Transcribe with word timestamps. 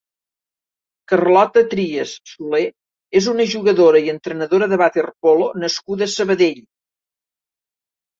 Carlota 1.11 1.61
Trias 1.73 2.13
Solé 2.31 2.61
és 3.19 3.27
una 3.33 3.45
jugadora 3.51 4.01
i 4.07 4.09
entrenadora 4.13 4.69
de 4.71 4.79
waterpolo 4.83 5.51
nascuda 5.65 6.07
a 6.09 6.13
Sabadell. 6.15 6.65